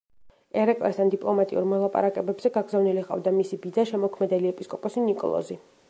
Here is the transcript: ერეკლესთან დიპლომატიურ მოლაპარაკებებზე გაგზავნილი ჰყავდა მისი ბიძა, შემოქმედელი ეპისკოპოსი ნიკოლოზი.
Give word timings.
ერეკლესთან 0.61 1.11
დიპლომატიურ 1.15 1.67
მოლაპარაკებებზე 1.73 2.53
გაგზავნილი 2.57 3.05
ჰყავდა 3.05 3.35
მისი 3.37 3.61
ბიძა, 3.67 3.87
შემოქმედელი 3.93 4.53
ეპისკოპოსი 4.55 5.07
ნიკოლოზი. 5.11 5.61